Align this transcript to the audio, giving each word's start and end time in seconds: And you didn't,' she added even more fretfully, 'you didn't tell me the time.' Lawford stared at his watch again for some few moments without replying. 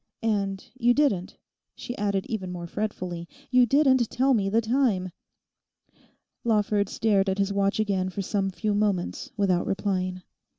And 0.23 0.67
you 0.73 0.95
didn't,' 0.95 1.37
she 1.75 1.95
added 1.95 2.25
even 2.25 2.51
more 2.51 2.65
fretfully, 2.65 3.27
'you 3.51 3.67
didn't 3.67 4.09
tell 4.09 4.33
me 4.33 4.49
the 4.49 4.59
time.' 4.59 5.11
Lawford 6.43 6.89
stared 6.89 7.29
at 7.29 7.37
his 7.37 7.53
watch 7.53 7.79
again 7.79 8.09
for 8.09 8.23
some 8.23 8.49
few 8.49 8.73
moments 8.73 9.31
without 9.37 9.67
replying. 9.67 10.23